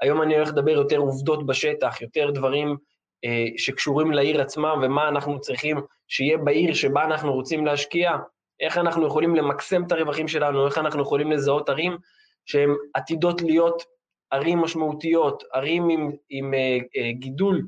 [0.00, 2.76] היום אני הולך לדבר יותר עובדות בשטח, יותר דברים
[3.24, 8.12] אה, שקשורים לעיר עצמה ומה אנחנו צריכים שיהיה בעיר שבה אנחנו רוצים להשקיע,
[8.60, 11.96] איך אנחנו יכולים למקסם את הרווחים שלנו, איך אנחנו יכולים לזהות ערים
[12.46, 13.82] שהן עתידות להיות
[14.30, 17.62] ערים משמעותיות, ערים עם, עם אה, אה, גידול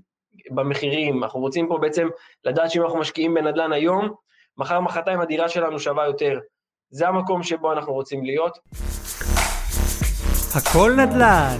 [0.51, 1.23] במחירים.
[1.23, 2.09] אנחנו רוצים פה בעצם
[2.45, 4.15] לדעת שאם אנחנו משקיעים בנדל"ן היום,
[4.57, 6.39] מחר מחרתיים הדירה שלנו שווה יותר.
[6.91, 8.59] זה המקום שבו אנחנו רוצים להיות.
[10.55, 11.57] הכל נדל"ן,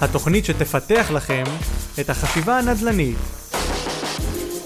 [0.00, 1.44] התוכנית שתפתח לכם
[2.00, 3.16] את החשיבה הנדל"נית.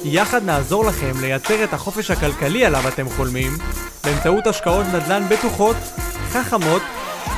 [0.05, 3.53] יחד נעזור לכם לייצר את החופש הכלכלי עליו אתם חולמים
[4.05, 5.77] באמצעות השקעות נדל"ן בטוחות,
[6.29, 6.83] חכמות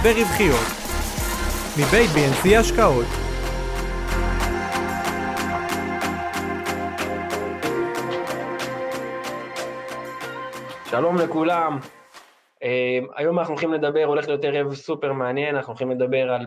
[0.02, 0.66] ורווחיות.
[1.78, 3.06] מבית BNC השקעות
[10.90, 11.78] שלום לכולם.
[12.64, 12.66] Uh,
[13.16, 16.46] היום אנחנו הולכים לדבר, הולך להיות ערב סופר מעניין, אנחנו הולכים לדבר על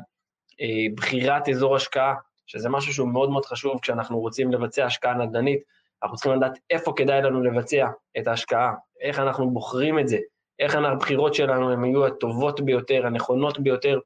[0.95, 5.61] בחירת אזור השקעה, שזה משהו שהוא מאוד מאוד חשוב כשאנחנו רוצים לבצע השקעה נדל"נית.
[6.03, 7.87] אנחנו צריכים לדעת איפה כדאי לנו לבצע
[8.17, 10.17] את ההשקעה, איך אנחנו בוחרים את זה,
[10.59, 13.99] איך הבחירות שלנו הן יהיו הטובות ביותר, הנכונות ביותר,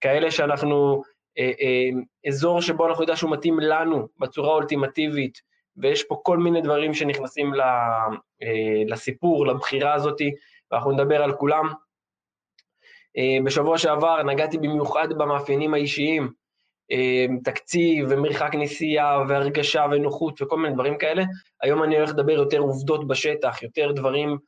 [0.00, 1.02] כאלה שאנחנו,
[1.38, 5.38] אה, אה, אזור שבו אנחנו יודעים שהוא מתאים לנו בצורה אולטימטיבית,
[5.76, 8.06] ויש פה כל מיני דברים שנכנסים אה,
[8.86, 10.20] לסיפור, לבחירה הזאת,
[10.70, 11.72] ואנחנו נדבר על כולם.
[13.18, 16.30] אה, בשבוע שעבר נגעתי במיוחד במאפיינים האישיים,
[16.92, 21.22] אה, תקציב ומרחק נסיעה והרגשה ונוחות וכל מיני דברים כאלה.
[21.62, 24.38] היום אני הולך לדבר יותר עובדות בשטח, יותר דברים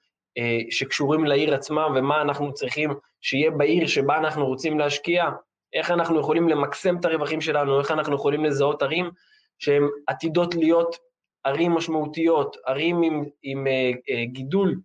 [0.70, 5.24] שקשורים לעיר עצמה ומה אנחנו צריכים שיהיה בעיר שבה אנחנו רוצים להשקיע,
[5.72, 9.10] איך אנחנו יכולים למקסם את הרווחים שלנו, איך אנחנו יכולים לזהות ערים
[9.58, 10.97] שהן עתידות להיות
[11.44, 14.80] ערים משמעותיות, ערים עם, עם uh, uh, גידול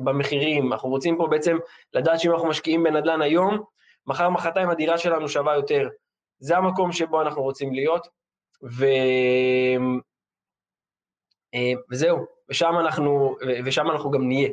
[0.00, 1.56] במחירים, אנחנו רוצים פה בעצם
[1.94, 3.62] לדעת שאם אנחנו משקיעים בנדל"ן היום,
[4.06, 5.88] מחר מחרתיים הדירה שלנו שווה יותר.
[6.38, 8.06] זה המקום שבו אנחנו רוצים להיות,
[8.62, 8.84] ו...
[11.56, 14.50] uh, וזהו, ושם אנחנו, ושם אנחנו גם נהיה.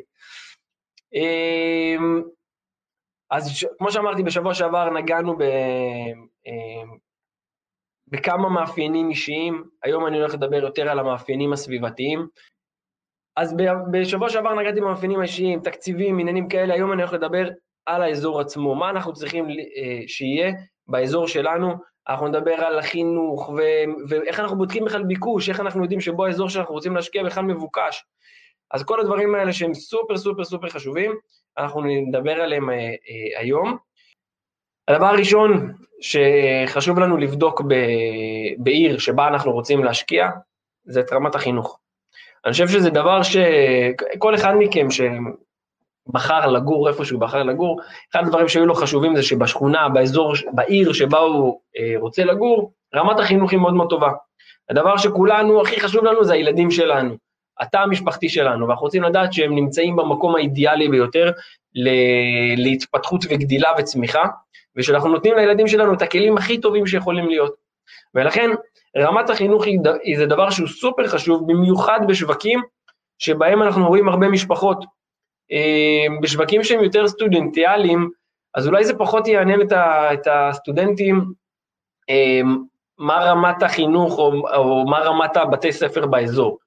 [3.32, 5.44] אז כמו שאמרתי, בשבוע שעבר נגענו ב...
[8.08, 12.28] בכמה מאפיינים אישיים, היום אני הולך לדבר יותר על המאפיינים הסביבתיים.
[13.38, 13.56] אז
[13.92, 17.50] בשבוע שעבר נגעתי במאפיינים האישיים, תקציבים, עניינים כאלה, היום אני הולך לדבר
[17.86, 20.54] על האזור עצמו, מה אנחנו צריכים אה, שיהיה
[20.88, 21.74] באזור שלנו,
[22.10, 26.50] אנחנו נדבר על החינוך, ו- ואיך אנחנו בודקים בכלל ביקוש, איך אנחנו יודעים שבו האזור
[26.50, 28.06] שאנחנו רוצים להשקיע בכלל מבוקש.
[28.72, 31.16] אז כל הדברים האלה שהם סופר סופר סופר חשובים,
[31.58, 33.78] אנחנו נדבר עליהם אה, אה, היום.
[34.88, 37.74] הדבר הראשון שחשוב לנו לבדוק ב,
[38.58, 40.30] בעיר שבה אנחנו רוצים להשקיע,
[40.86, 41.80] זה את רמת החינוך.
[42.48, 47.80] אני חושב שזה דבר שכל אחד מכם שבחר לגור איפה שהוא בחר לגור,
[48.12, 53.20] אחד הדברים שהיו לו חשובים זה שבשכונה, באזור, בעיר שבה הוא אה, רוצה לגור, רמת
[53.20, 54.12] החינוך היא מאוד מאוד טובה.
[54.70, 57.16] הדבר שכולנו, הכי חשוב לנו זה הילדים שלנו,
[57.60, 61.32] התא המשפחתי שלנו, ואנחנו רוצים לדעת שהם נמצאים במקום האידיאלי ביותר
[62.58, 64.24] להתפתחות וגדילה וצמיחה,
[64.76, 67.67] ושאנחנו נותנים לילדים שלנו את הכלים הכי טובים שיכולים להיות.
[68.16, 68.50] ולכן
[68.98, 72.62] רמת החינוך היא, היא זה דבר שהוא סופר חשוב, במיוחד בשווקים
[73.20, 74.86] שבהם אנחנו רואים הרבה משפחות.
[75.52, 78.10] אה, בשווקים שהם יותר סטודנטיאליים,
[78.56, 81.26] אז אולי זה פחות יעניין את, ה, את הסטודנטים
[82.10, 82.42] אה,
[82.98, 86.58] מה רמת החינוך או, או מה רמת הבתי ספר באזור.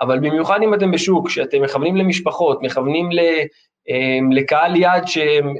[0.00, 3.18] אבל במיוחד אם אתם בשוק, שאתם מכוונים למשפחות, מכוונים ל,
[3.90, 5.54] אה, לקהל יעד שהם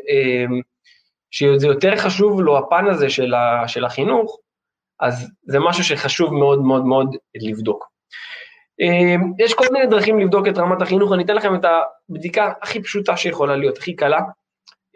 [1.31, 4.39] שזה יותר חשוב לו הפן הזה של, ה, של החינוך,
[5.01, 7.89] אז זה משהו שחשוב מאוד מאוד מאוד לבדוק.
[8.81, 11.65] אמ, יש כל מיני דרכים לבדוק את רמת החינוך, אני אתן לכם את
[12.11, 14.21] הבדיקה הכי פשוטה שיכולה להיות, הכי קלה.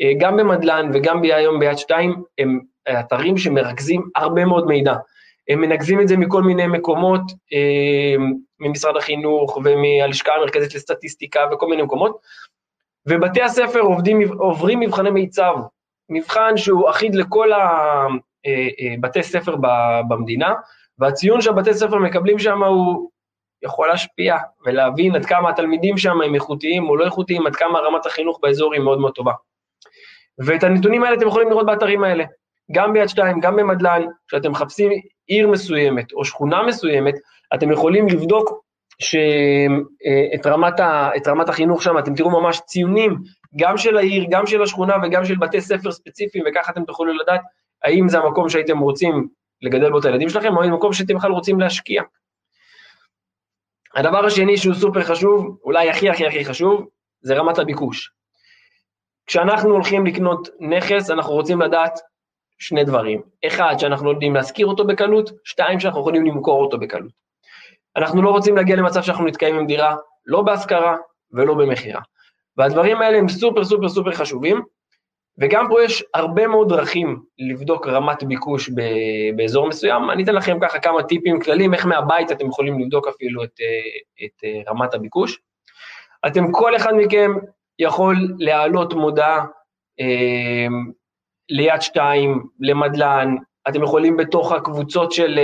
[0.00, 2.60] אה, גם במדלן וגם היום ביד שתיים, הם
[3.00, 4.94] אתרים שמרכזים הרבה מאוד מידע.
[5.48, 11.82] הם מנקזים את זה מכל מיני מקומות, אמ, ממשרד החינוך ומהלשכה המרכזית לסטטיסטיקה וכל מיני
[11.82, 12.16] מקומות,
[13.08, 15.54] ובתי הספר עובדים, עוברים מבחני מיצב,
[16.08, 18.68] מבחן שהוא אחיד לכל הבתי אה,
[19.16, 19.56] אה, ספר
[20.08, 20.54] במדינה,
[20.98, 23.10] והציון שהבתי ספר מקבלים שם הוא
[23.62, 24.36] יכול להשפיע
[24.66, 28.74] ולהבין עד כמה התלמידים שם הם איכותיים או לא איכותיים, עד כמה רמת החינוך באזור
[28.74, 29.32] היא מאוד מאוד טובה.
[30.38, 32.24] ואת הנתונים האלה אתם יכולים לראות באתרים האלה,
[32.72, 34.92] גם ביד שתיים, גם במדלן, כשאתם מחפשים
[35.26, 37.14] עיר מסוימת או שכונה מסוימת,
[37.54, 38.62] אתם יכולים לבדוק
[38.98, 43.16] שאת אה, רמת, ה, רמת החינוך שם, אתם תראו ממש ציונים
[43.56, 47.40] גם של העיר, גם של השכונה וגם של בתי ספר ספציפיים, וככה אתם תוכלו לדעת
[47.84, 49.28] האם זה המקום שהייתם רוצים
[49.62, 52.02] לגדל בו את הילדים שלכם, או האם מקום שאתם בכלל רוצים להשקיע.
[53.94, 56.88] הדבר השני שהוא סופר חשוב, אולי הכי הכי הכי חשוב,
[57.20, 58.12] זה רמת הביקוש.
[59.26, 61.98] כשאנחנו הולכים לקנות נכס, אנחנו רוצים לדעת
[62.58, 63.22] שני דברים.
[63.46, 67.12] אחד, שאנחנו לא יודעים להשכיר אותו בקלות, שתיים, שאנחנו יכולים למכור אותו בקלות.
[67.96, 69.96] אנחנו לא רוצים להגיע למצב שאנחנו נתקעים עם דירה,
[70.26, 70.96] לא בהשכרה
[71.32, 72.00] ולא במכירה.
[72.56, 74.62] והדברים האלה הם סופר סופר סופר חשובים,
[75.38, 80.10] וגם פה יש הרבה מאוד דרכים לבדוק רמת ביקוש ב- באזור מסוים.
[80.10, 84.26] אני אתן לכם ככה כמה טיפים כלליים, איך מהבית אתם יכולים לבדוק אפילו את, אה,
[84.26, 85.38] את אה, רמת הביקוש.
[86.26, 87.32] אתם, כל אחד מכם
[87.78, 89.44] יכול להעלות מודעה
[90.00, 90.66] אה,
[91.48, 93.36] ליד שתיים, למדלן,
[93.68, 95.38] אתם יכולים בתוך הקבוצות של,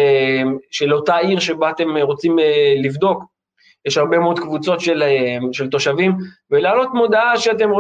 [0.71, 2.37] של אותה עיר שבה אתם רוצים
[2.83, 3.25] לבדוק,
[3.89, 6.17] יש הרבה מאוד קבוצות של, אה, של תושבים,
[6.51, 7.71] ולהעלות מודעה שאתם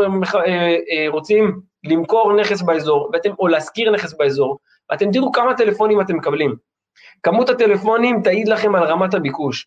[1.08, 4.58] רוצים למכור נכס באזור, ואתם, או להשכיר נכס באזור,
[4.90, 6.54] ואתם תראו כמה טלפונים אתם מקבלים.
[7.22, 9.66] כמות הטלפונים תעיד לכם על רמת הביקוש.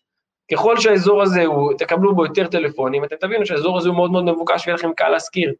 [0.52, 4.24] ככל שהאזור הזה, הוא, תקבלו בו יותר טלפונים, אתם תבינו שהאזור הזה הוא מאוד מאוד
[4.24, 5.52] מבוקש ויהיה לכם קל להשכיר.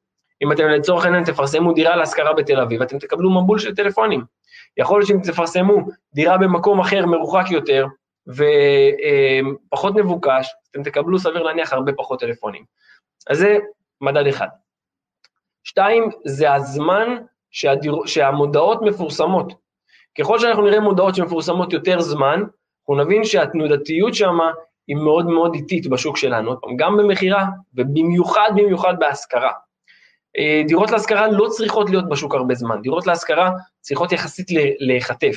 [0.43, 4.25] אם אתם לצורך העניין תפרסמו דירה להשכרה בתל אביב, אתם תקבלו מבול של טלפונים.
[4.77, 5.77] יכול להיות שאם תפרסמו
[6.15, 7.87] דירה במקום אחר מרוחק יותר
[8.29, 12.65] ופחות מבוקש, אתם תקבלו סביר להניח הרבה פחות טלפונים.
[13.31, 13.59] אז זה
[14.01, 14.49] מדד אחד.
[15.65, 17.17] שתיים, זה הזמן
[17.51, 17.95] שהדיר...
[18.07, 19.53] שהמודעות מפורסמות.
[20.19, 22.43] ככל שאנחנו נראה מודעות שמפורסמות יותר זמן,
[22.81, 24.39] אנחנו נבין שהתנודתיות שם
[24.89, 29.53] היא מאוד מאוד איטית בשוק שלנו, גם במכירה ובמיוחד במיוחד בהשכרה.
[30.39, 34.47] אה, דירות להשכרה לא צריכות להיות בשוק הרבה זמן, דירות להשכרה צריכות יחסית
[34.79, 35.37] להיחטף.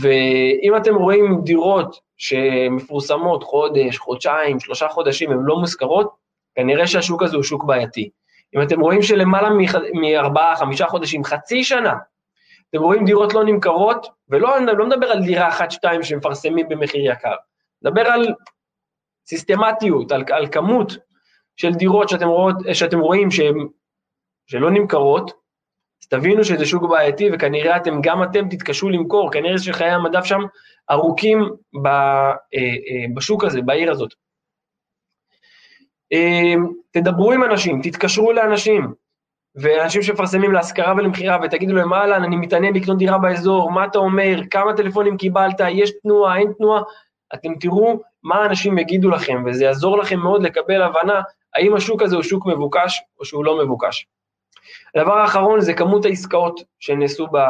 [0.00, 6.14] ואם אתם רואים דירות שמפורסמות חודש, חודשיים, שלושה חודשים, הן לא מושכרות,
[6.54, 8.10] כנראה שהשוק הזה הוא שוק בעייתי.
[8.56, 9.48] אם אתם רואים שלמעלה
[9.94, 11.94] מארבעה, חמישה חודשים, חצי שנה,
[12.70, 17.34] אתם רואים דירות לא נמכרות, ולא לא מדבר על דירה אחת, שתיים שמפרסמים במחיר יקר,
[17.82, 18.34] מדבר על
[19.26, 20.92] סיסטמטיות, על, על כמות
[21.56, 23.54] של דירות שאתם, רואות, שאתם רואים שהן
[24.46, 25.45] שלא נמכרות,
[26.06, 30.40] אז תבינו שזה שוק בעייתי וכנראה אתם, גם אתם תתקשו למכור, כנראה שחיי המדף שם
[30.90, 31.50] ארוכים
[31.82, 34.14] ב, אה, אה, בשוק הזה, בעיר הזאת.
[36.12, 36.54] אה,
[36.90, 38.92] תדברו עם אנשים, תתקשרו לאנשים,
[39.54, 44.40] ואנשים שמפרסמים להשכרה ולמכירה, ותגידו להם, אהלן, אני מתעניין לקנות דירה באזור, מה אתה אומר,
[44.50, 46.82] כמה טלפונים קיבלת, יש תנועה, אין תנועה,
[47.34, 51.20] אתם תראו מה האנשים יגידו לכם, וזה יעזור לכם מאוד לקבל הבנה
[51.54, 54.06] האם השוק הזה הוא שוק מבוקש או שהוא לא מבוקש.
[54.94, 57.46] הדבר האחרון זה כמות העסקאות שנעשו בא,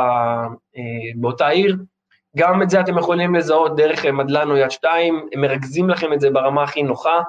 [0.77, 0.83] אה,
[1.17, 1.77] באותה עיר,
[2.37, 6.21] גם את זה אתם יכולים לזהות דרך מדלן או יד שתיים, הם מרכזים לכם את
[6.21, 7.21] זה ברמה הכי נוחה.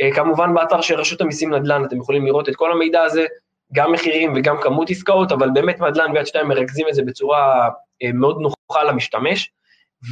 [0.00, 3.26] אה, כמובן באתר של רשות המיסים נדל"ן אתם יכולים לראות את כל המידע הזה,
[3.72, 7.68] גם מחירים וגם כמות עסקאות, אבל באמת מדלן ויד שתיים מרכזים את זה בצורה
[8.02, 9.50] אה, מאוד נוחה למשתמש.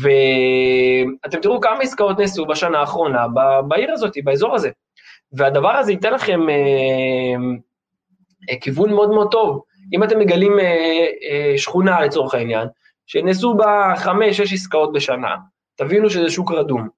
[0.03, 3.27] ואתם תראו כמה עסקאות נעשו בשנה האחרונה
[3.69, 4.71] בעיר הזאת, באזור הזה.
[5.33, 7.59] והדבר הזה ייתן לכם אה,
[8.61, 9.63] כיוון מאוד מאוד טוב.
[9.93, 12.69] אם אתם מגלים אה, אה, שכונה לצורך העניין,
[13.07, 15.37] שנעשו בה חמש, שש עסקאות בשנה,
[15.77, 16.89] תבינו שזה שוק רדום.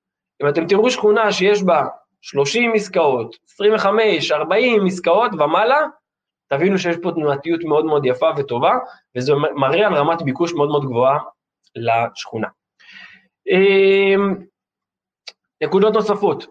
[0.43, 1.87] אם אתם תראו שכונה שיש בה
[2.21, 5.81] 30 עסקאות, 25, 40 עסקאות ומעלה,
[6.49, 8.73] תבינו שיש פה תנועתיות מאוד מאוד יפה וטובה,
[9.17, 11.19] וזה מראה על רמת ביקוש מאוד מאוד גבוהה
[11.77, 12.49] לשכונה.
[15.63, 16.47] נקודות נוספות,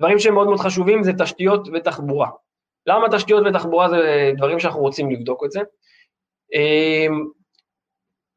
[0.00, 2.28] דברים שהם מאוד מאוד חשובים זה תשתיות ותחבורה.
[2.86, 5.60] למה תשתיות ותחבורה זה דברים שאנחנו רוצים לבדוק את זה?
[6.54, 7.26] אמ,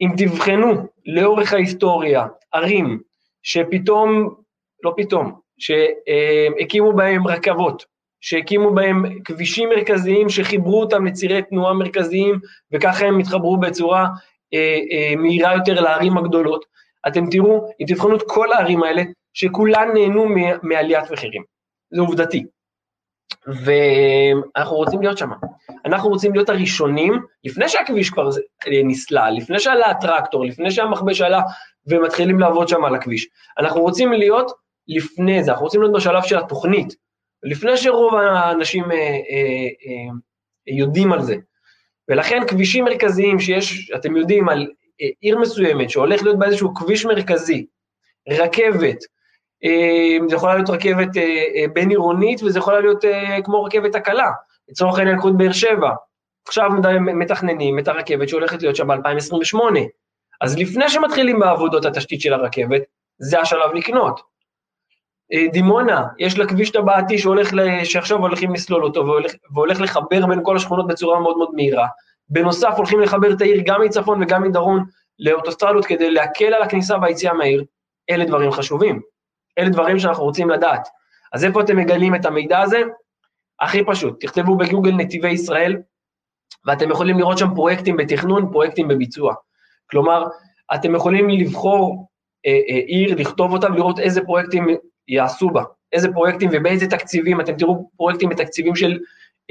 [0.02, 0.74] אם תבחנו
[1.06, 3.00] לאורך ההיסטוריה ערים
[3.44, 4.36] שפתאום,
[4.84, 7.86] לא פתאום, שהקימו בהם רכבות,
[8.22, 12.40] שהקימו בהם כבישים מרכזיים שחיברו אותם לצירי תנועה מרכזיים
[12.72, 14.08] וככה הם התחברו בצורה
[14.54, 16.66] אה, אה, מהירה יותר לערים הגדולות,
[17.08, 20.26] אתם תראו, אם תבחנו את כל הערים האלה, שכולן נהנו
[20.64, 21.44] מעליית מחירים.
[21.92, 22.44] זה עובדתי.
[23.48, 25.30] ואנחנו רוצים להיות שם.
[25.86, 28.30] אנחנו רוצים להיות הראשונים, לפני שהכביש כבר
[28.84, 31.42] נסלל, לפני שעלה הטרקטור, לפני שהמכבש עלה
[31.88, 33.28] ומתחילים לעבוד שם על הכביש.
[33.60, 34.52] אנחנו רוצים להיות
[34.88, 36.96] לפני זה, אנחנו רוצים להיות בשלב של התוכנית,
[37.44, 39.12] לפני שרוב האנשים אה, אה,
[39.88, 41.36] אה, יודעים על זה.
[42.10, 44.68] ולכן כבישים מרכזיים שיש, אתם יודעים, על
[45.02, 47.66] אה, עיר מסוימת שהולך להיות באיזשהו כביש מרכזי,
[48.30, 48.98] רכבת,
[50.30, 53.06] זה יכולה להיות רכבת אה, אה, בין-עירונית וזה יכולה להיות
[53.44, 54.32] כמו רכבת הקלה.
[54.70, 55.92] לצורך העניין, קחו את באר שבע.
[56.48, 59.60] עכשיו מתכננים את הרכבת שהולכת להיות שם ב-2028.
[60.42, 62.82] אז לפני שמתחילים בעבודות התשתית של הרכבת,
[63.18, 64.22] זה השלב לקנות.
[65.52, 67.16] דימונה, יש לה כביש טבעתי
[67.84, 71.88] שעכשיו הולכים לסלול אותו והולך, והולך לחבר בין כל השכונות בצורה מאוד מאוד מהירה.
[72.30, 74.86] בנוסף, הולכים לחבר את העיר גם מצפון וגם מדרום
[75.20, 77.64] לאוטוסטרדות כדי להקל על הכניסה והיציאה מהעיר.
[78.10, 79.13] אלה דברים חשובים.
[79.60, 80.88] אלה דברים שאנחנו רוצים לדעת.
[81.34, 82.82] אז איפה אתם מגלים את המידע הזה?
[83.62, 85.78] הכי פשוט, תכתבו בגוגל נתיבי ישראל,
[86.66, 89.34] ואתם יכולים לראות שם פרויקטים בתכנון, פרויקטים בביצוע.
[89.90, 90.28] כלומר,
[90.76, 92.08] אתם יכולים לבחור
[92.46, 94.68] אה, אה, עיר, לכתוב אותה ולראות איזה פרויקטים
[95.08, 99.00] יעשו בה, איזה פרויקטים ובאיזה תקציבים, אתם תראו פרויקטים בתקציבים של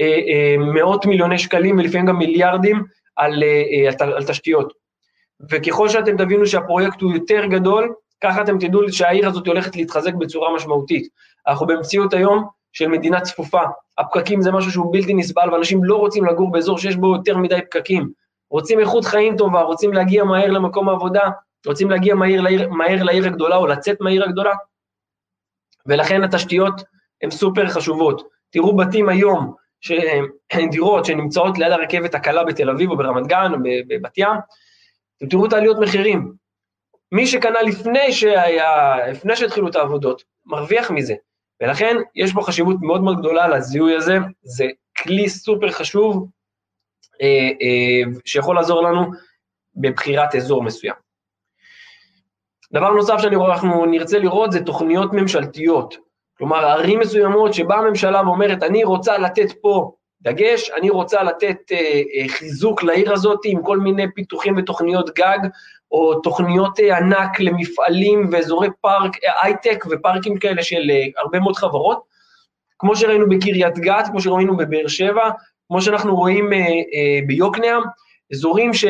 [0.01, 2.83] אה, אה, מאות מיליוני שקלים ולפעמים גם מיליארדים
[3.15, 4.73] על, אה, אה על, על תשתיות.
[5.51, 7.93] וככל שאתם תבינו שהפרויקט הוא יותר גדול,
[8.23, 11.07] ככה אתם תדעו שהעיר הזאת הולכת להתחזק בצורה משמעותית.
[11.47, 13.61] אנחנו במציאות היום של מדינה צפופה,
[13.97, 17.59] הפקקים זה משהו שהוא בלתי נסבל, ואנשים לא רוצים לגור באזור שיש בו יותר מדי
[17.61, 18.11] פקקים.
[18.51, 21.29] רוצים איכות חיים טובה, רוצים להגיע מהר למקום העבודה,
[21.67, 24.53] רוצים להגיע מהר לעיר, מהר לעיר הגדולה או לצאת מהעיר הגדולה,
[25.85, 26.81] ולכן התשתיות
[27.23, 28.27] הן סופר חשובות.
[28.49, 29.53] תראו בתים היום,
[30.71, 34.37] דירות שנמצאות ליד הרכבת הקלה בתל אביב או ברמת גן או בבת ים,
[35.17, 36.42] אתם תראו את העליות מחירים.
[37.13, 41.15] מי שקנה לפני שהיה, לפני שהתחילו את העבודות, מרוויח מזה.
[41.61, 44.65] ולכן יש פה חשיבות מאוד מאוד גדולה לזיהוי הזה, זה
[44.97, 46.27] כלי סופר חשוב
[47.21, 49.11] אה, אה, שיכול לעזור לנו
[49.75, 50.93] בבחירת אזור מסוים.
[52.73, 55.95] דבר נוסף שאנחנו נרצה לראות זה תוכניות ממשלתיות.
[56.37, 59.91] כלומר, ערים מסוימות שבאה הממשלה ואומרת, אני רוצה לתת פה
[60.21, 65.39] דגש, אני רוצה לתת אה, אה, חיזוק לעיר הזאת עם כל מיני פיתוחים ותוכניות גג,
[65.93, 71.55] או תוכניות אה, ענק למפעלים ואזורי פארק, אה, הייטק ופארקים כאלה של אה, הרבה מאוד
[71.55, 72.03] חברות,
[72.79, 75.29] כמו שראינו בקריית גת, כמו שראינו בבאר שבע,
[75.67, 76.49] כמו שאנחנו רואים
[77.27, 77.83] ביוקנעם,
[78.33, 78.85] אזורים ש...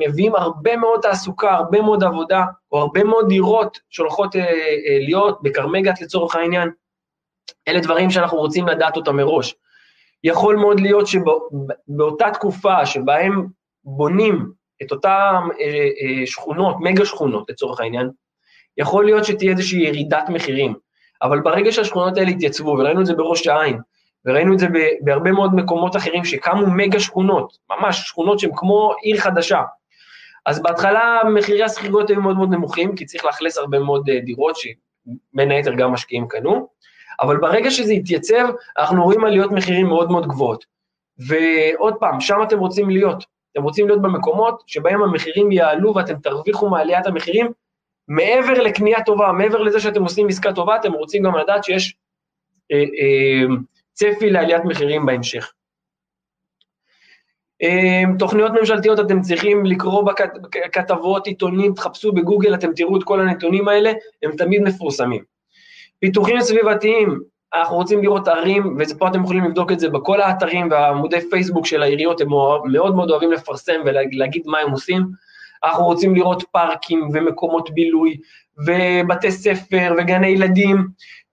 [0.00, 4.34] מביאים הרבה מאוד תעסוקה, הרבה מאוד עבודה, או הרבה מאוד דירות שהולכות
[5.06, 6.70] להיות בכרמי גת לצורך העניין.
[7.68, 9.54] אלה דברים שאנחנו רוצים לדעת אותם מראש.
[10.24, 13.46] יכול מאוד להיות שבאותה תקופה שבהם
[13.84, 14.52] בונים
[14.86, 18.10] את אותן אה, אה, שכונות, מגה שכונות לצורך העניין,
[18.76, 20.74] יכול להיות שתהיה איזושהי ירידת מחירים,
[21.22, 23.78] אבל ברגע שהשכונות האלה יתייצבו, וראינו את זה בראש העין,
[24.26, 24.66] וראינו את זה
[25.00, 29.62] בהרבה מאוד מקומות אחרים שקמו מגה שכונות, ממש שכונות שהן כמו עיר חדשה.
[30.46, 34.56] אז בהתחלה מחירי השכירות היו מאוד מאוד נמוכים, כי צריך לאכלס הרבה מאוד אה, דירות
[34.56, 36.68] שבין היתר גם משקיעים קנו,
[37.20, 38.48] אבל ברגע שזה יתייצב,
[38.78, 40.64] אנחנו רואים עליות מחירים מאוד מאוד גבוהות.
[41.18, 43.24] ועוד פעם, שם אתם רוצים להיות.
[43.54, 47.52] אתם רוצים להיות במקומות שבהם המחירים יעלו ואתם תרוויחו מעליית המחירים,
[48.08, 51.96] מעבר לקנייה טובה, מעבר לזה שאתם עושים עסקה טובה, אתם רוצים גם לדעת שיש
[52.72, 53.54] אה, אה,
[53.92, 55.52] צפי לעליית מחירים בהמשך.
[57.62, 63.68] אמ, תוכניות ממשלתיות אתם צריכים לקרוא בכתבות, עיתונים, תחפשו בגוגל, אתם תראו את כל הנתונים
[63.68, 63.92] האלה,
[64.22, 65.24] הם תמיד מפורסמים.
[65.98, 67.20] פיתוחים סביבתיים,
[67.54, 71.82] אנחנו רוצים לראות ערים, ופה אתם יכולים לבדוק את זה בכל האתרים והעמודי פייסבוק של
[71.82, 72.28] העיריות, הם
[72.72, 75.06] מאוד מאוד אוהבים לפרסם ולהגיד מה הם עושים.
[75.64, 78.16] אנחנו רוצים לראות פארקים ומקומות בילוי,
[78.66, 80.86] ובתי ספר וגני ילדים,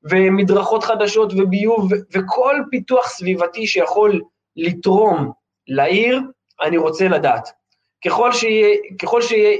[0.03, 4.21] ומדרכות חדשות וביוב, וכל פיתוח סביבתי שיכול
[4.55, 5.31] לתרום
[5.67, 6.21] לעיר,
[6.61, 7.49] אני רוצה לדעת.
[8.05, 9.57] ככל שיהיה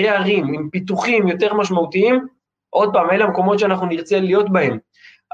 [0.00, 2.26] אה, אה, ערים עם פיתוחים יותר משמעותיים,
[2.70, 4.78] עוד פעם, אלה המקומות שאנחנו נרצה להיות בהם.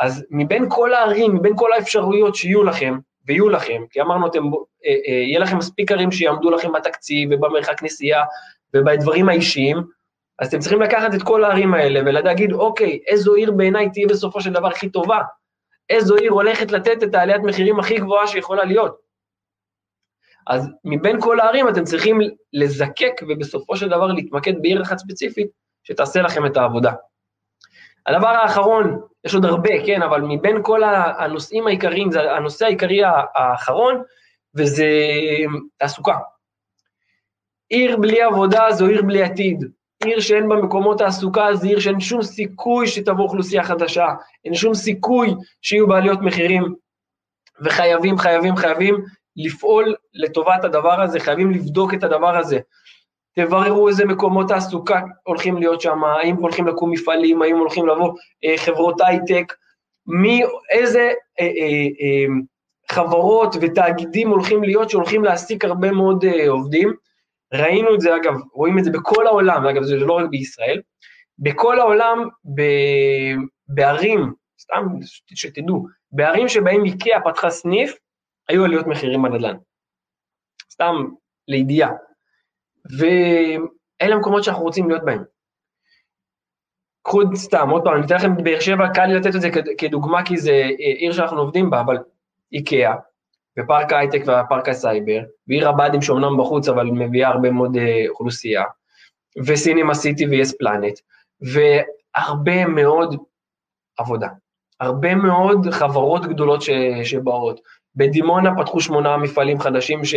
[0.01, 4.45] אז מבין כל הערים, מבין כל האפשרויות שיהיו לכם, ויהיו לכם, כי אמרנו, אתם,
[4.87, 8.25] אה, אה, יהיה לכם מספיק ערים שיעמדו לכם בתקציב ובמרחק נסיעה
[8.75, 9.83] ובדברים האישיים,
[10.39, 14.41] אז אתם צריכים לקחת את כל הערים האלה ולהגיד, אוקיי, איזו עיר בעיניי תהיה בסופו
[14.41, 15.21] של דבר הכי טובה?
[15.89, 18.97] איזו עיר הולכת לתת את העליית מחירים הכי גבוהה שיכולה להיות?
[20.47, 22.19] אז מבין כל הערים אתם צריכים
[22.53, 25.47] לזקק ובסופו של דבר להתמקד בעיר אחת ספציפית
[25.85, 26.93] שתעשה לכם את העבודה.
[28.07, 30.83] הדבר האחרון, יש עוד הרבה, כן, אבל מבין כל
[31.19, 33.01] הנושאים העיקריים, זה הנושא העיקרי
[33.35, 34.03] האחרון,
[34.55, 34.87] וזה
[35.77, 36.15] תעסוקה.
[37.69, 39.65] עיר בלי עבודה זו עיר בלי עתיד.
[40.05, 44.07] עיר שאין בה מקומות תעסוקה, זו עיר שאין שום סיכוי שתבוא אוכלוסייה חדשה,
[44.45, 46.75] אין שום סיכוי שיהיו בעליות מחירים,
[47.61, 49.05] וחייבים, חייבים, חייבים
[49.37, 52.59] לפעול לטובת הדבר הזה, חייבים לבדוק את הדבר הזה.
[53.35, 58.55] תבררו איזה מקומות תעסוקה הולכים להיות שם, האם הולכים לקום מפעלים, האם הולכים לבוא אה,
[58.59, 59.53] חברות הייטק,
[60.07, 61.11] מי, איזה
[61.41, 62.27] אה, אה, אה,
[62.91, 66.93] חברות ותאגידים הולכים להיות שהולכים להעסיק הרבה מאוד אה, עובדים.
[67.55, 70.81] ראינו את זה, אגב, רואים את זה בכל העולם, אגב, זה לא רק בישראל,
[71.39, 72.63] בכל העולם, ב,
[73.69, 74.87] בערים, סתם
[75.35, 77.97] שתדעו, בערים שבהם איקאה פתחה סניף,
[78.49, 79.57] היו עליות מחירים בנדל"ן.
[80.73, 80.95] סתם
[81.49, 81.91] לידיעה.
[82.99, 85.25] ואלה המקומות שאנחנו רוצים להיות בהם.
[87.03, 90.25] קחו סתם, עוד פעם, אני אתן לכם באר שבע, קל לי לתת את זה כדוגמה,
[90.25, 91.99] כי זה עיר שאנחנו עובדים בה, אבל
[92.53, 92.95] איקאה,
[93.59, 98.65] ופארק ההייטק ופארק הסייבר, ועיר הבה"דים שאומנם בחוץ, אבל מביאה הרבה מאוד אה, אוכלוסייה,
[99.47, 100.99] וסינימה סיטי ויס פלנט,
[101.41, 103.17] והרבה מאוד
[103.99, 104.29] עבודה.
[104.81, 106.71] הרבה מאוד חברות גדולות ש,
[107.05, 107.61] שבאות,
[107.97, 110.15] בדימונה פתחו שמונה מפעלים חדשים ש,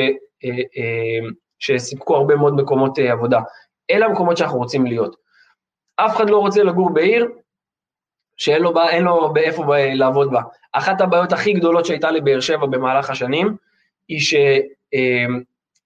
[1.59, 3.39] שסיפקו הרבה מאוד מקומות עבודה.
[3.91, 5.15] אלה המקומות שאנחנו רוצים להיות.
[5.95, 7.27] אף אחד לא רוצה לגור בעיר
[8.37, 10.41] שאין לו, לו באיפה לעבוד בה.
[10.73, 13.55] אחת הבעיות הכי גדולות שהייתה לבאר שבע במהלך השנים,
[14.07, 14.19] היא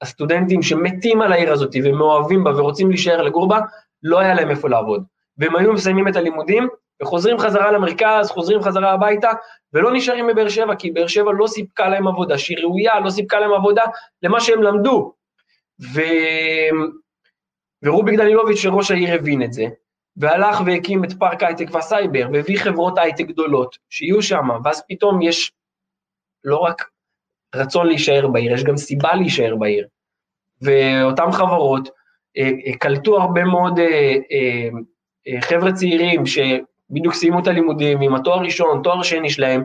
[0.01, 3.59] שהסטודנטים שמתים על העיר הזאת ומאוהבים בה ורוצים להישאר לגור בה,
[4.03, 5.03] לא היה להם איפה לעבוד.
[5.37, 6.67] והם היו מסיימים את הלימודים
[7.01, 9.29] וחוזרים חזרה למרכז, חוזרים חזרה הביתה,
[9.73, 13.39] ולא נשארים בבאר שבע, כי באר שבע לא סיפקה להם עבודה, שהיא ראויה, לא סיפקה
[13.39, 13.83] להם עבודה
[14.23, 15.13] למה שהם למדו.
[15.81, 16.01] ו...
[17.83, 19.65] ורוביק דנילוביץ', ראש העיר, הבין את זה,
[20.17, 25.51] והלך והקים את פארק הייטק והסייבר, והביא חברות הייטק גדולות שיהיו שם, ואז פתאום יש
[26.43, 26.89] לא רק
[27.55, 29.87] רצון להישאר בעיר, יש גם סיבה להישאר בעיר.
[30.61, 31.89] ואותן חברות
[32.37, 38.81] אה, אה, קלטו הרבה מאוד אה, חבר'ה צעירים שבדיוק סיימו את הלימודים עם התואר ראשון,
[38.83, 39.63] תואר שני שלהם,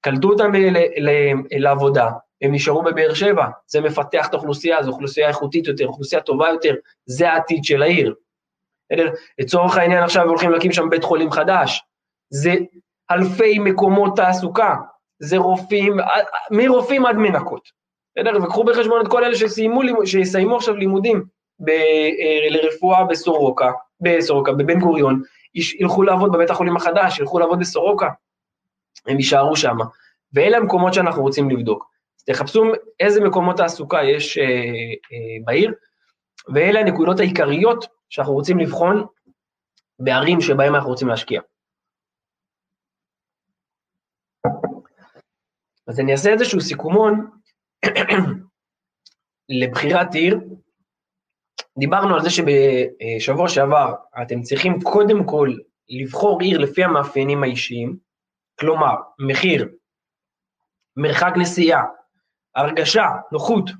[0.00, 0.52] קלטו אותם
[1.50, 2.10] לעבודה,
[2.42, 6.74] הם נשארו בבאר שבע, זה מפתח את האוכלוסייה, זו אוכלוסייה איכותית יותר, אוכלוסייה טובה יותר,
[7.06, 8.14] זה העתיד של העיר.
[9.38, 11.82] לצורך העניין עכשיו הולכים להקים שם בית חולים חדש,
[12.30, 12.54] זה
[13.10, 14.76] אלפי מקומות תעסוקה,
[15.18, 15.96] זה רופאים,
[16.50, 17.68] מרופאים עד מנקות.
[18.16, 18.42] בסדר?
[18.42, 21.24] וקחו בחשבון את כל אלה שסיימו, שיסיימו עכשיו לימודים
[21.60, 25.22] ב, אה, לרפואה בסורוקה, בסורוקה, בבן גוריון,
[25.54, 28.08] ילכו לעבוד בבית החולים החדש, ילכו לעבוד בסורוקה,
[29.06, 29.76] הם יישארו שם.
[30.32, 31.89] ואלה המקומות שאנחנו רוצים לבדוק.
[32.32, 32.64] תחפשו
[33.00, 35.74] איזה מקומות תעסוקה יש אה, אה, בעיר,
[36.54, 39.06] ואלה הנקודות העיקריות שאנחנו רוצים לבחון
[39.98, 41.40] בערים שבהם אנחנו רוצים להשקיע.
[45.86, 47.30] אז אני אעשה איזשהו סיכומון
[49.60, 50.40] לבחירת עיר.
[51.78, 55.54] דיברנו על זה שבשבוע שעבר אתם צריכים קודם כל
[55.88, 57.96] לבחור עיר לפי המאפיינים האישיים,
[58.60, 59.68] כלומר, מחיר,
[60.96, 61.82] מרחק נסיעה,
[62.56, 63.70] הרגשה, נוחות,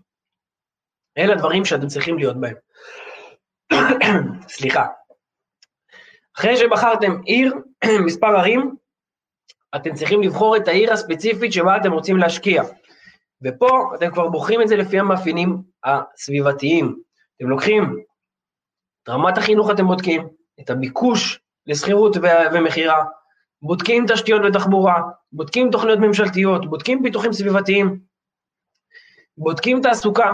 [1.18, 2.54] אלה הדברים שאתם צריכים להיות בהם.
[4.56, 4.86] סליחה.
[6.38, 7.54] אחרי שבחרתם עיר,
[8.06, 8.76] מספר ערים,
[9.76, 12.62] אתם צריכים לבחור את העיר הספציפית שבה אתם רוצים להשקיע.
[13.42, 17.02] ופה אתם כבר בוחרים את זה לפי המאפיינים הסביבתיים.
[17.36, 17.96] אתם לוקחים
[19.02, 20.28] את רמת החינוך אתם בודקים,
[20.60, 22.16] את הביקוש לשכירות
[22.52, 23.04] ומכירה,
[23.62, 25.02] בודקים תשתיות ותחבורה,
[25.32, 28.00] בודקים תוכניות ממשלתיות, בודקים פיתוחים סביבתיים,
[29.40, 30.32] בודקים תעסוקה,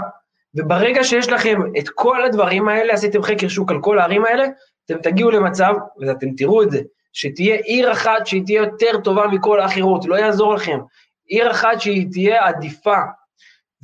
[0.54, 4.44] וברגע שיש לכם את כל הדברים האלה, עשיתם חקר שוק על כל הערים האלה,
[4.84, 6.80] אתם תגיעו למצב, ואתם תראו את זה,
[7.12, 10.78] שתהיה עיר אחת שהיא תהיה יותר טובה מכל האחרות, לא יעזור לכם.
[11.26, 12.96] עיר אחת שהיא תהיה עדיפה,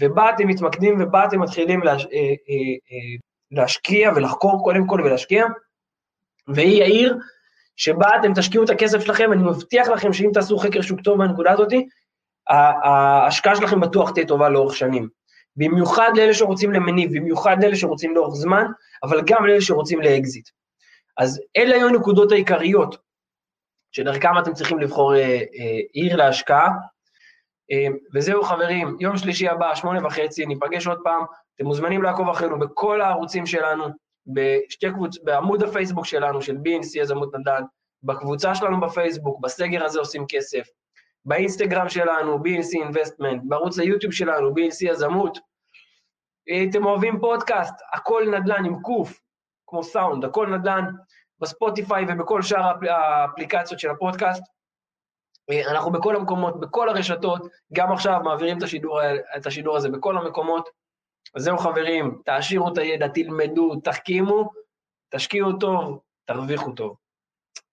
[0.01, 2.05] ובה אתם מתמקדים ובה אתם מתחילים להש...
[2.05, 2.25] אה, אה,
[2.93, 3.17] אה,
[3.53, 5.47] להשקיע ולחקור קודם כל ולהשקיע,
[6.49, 7.19] והיא העיר
[7.77, 11.53] שבה אתם תשקיעו את הכסף שלכם, אני מבטיח לכם שאם תעשו חקר שוק טוב בנקודה
[11.53, 11.73] הזאת,
[12.49, 15.09] ההשקעה שלכם בטוח תהיה טובה לאורך שנים.
[15.57, 18.65] במיוחד לאלה שרוצים למניב, במיוחד לאלה שרוצים לאורך זמן,
[19.03, 20.49] אבל גם לאלה שרוצים לאקזיט.
[21.19, 22.97] אז אלה היו הנקודות העיקריות
[23.93, 26.69] שדרכם אתם צריכים לבחור אה, אה, עיר להשקעה.
[27.73, 31.25] אה, וזהו חברים, יום שלישי הבא, שמונה וחצי, ניפגש עוד פעם.
[31.55, 33.85] אתם מוזמנים לעקוב אחרינו בכל הערוצים שלנו,
[34.27, 35.19] בשתי קבוצ...
[35.25, 37.63] בעמוד הפייסבוק שלנו, של BNC יזמות נדל"ן,
[38.03, 40.67] בקבוצה שלנו בפייסבוק, בסגר הזה עושים כסף,
[41.25, 45.39] באינסטגרם שלנו, BNC Investment, בערוץ היוטיוב שלנו, BNC יזמות.
[46.71, 49.21] אתם אוהבים פודקאסט, הכל נדל"ן עם קוף,
[49.67, 50.85] כמו סאונד, הכל נדל"ן,
[51.41, 54.43] בספוטיפיי ובכל שאר האפליקציות של הפודקאסט.
[55.71, 59.01] אנחנו בכל המקומות, בכל הרשתות, גם עכשיו מעבירים את השידור,
[59.37, 60.69] את השידור הזה בכל המקומות.
[61.35, 64.51] אז זהו חברים, תעשירו את הידע, תלמדו, תחכימו,
[65.15, 66.97] תשקיעו טוב, תרוויחו טוב.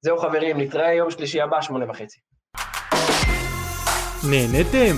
[0.01, 2.19] זהו חברים, נתראה יום שלישי הבא, שמונה וחצי.
[4.23, 4.95] נהנתם?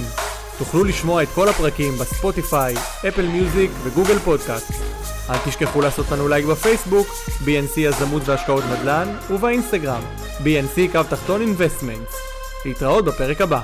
[0.58, 2.76] תוכלו לשמוע את כל הפרקים בספוטיפיי,
[3.08, 4.72] אפל מיוזיק וגוגל פודקאסט.
[5.30, 7.08] אל תשכחו לעשות לנו לייק בפייסבוק,
[7.46, 10.02] BNC יזמות והשקעות נדל"ן, ובאינסטגרם,
[10.44, 12.16] BNC קו תחתון investments.
[12.66, 13.62] להתראות בפרק הבא.